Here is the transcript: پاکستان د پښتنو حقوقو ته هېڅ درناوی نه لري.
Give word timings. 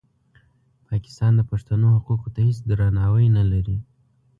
پاکستان 0.89 1.31
د 1.35 1.41
پښتنو 1.51 1.87
حقوقو 1.95 2.27
ته 2.33 2.39
هېڅ 2.47 2.57
درناوی 2.69 3.27
نه 3.37 3.43
لري. 3.51 3.77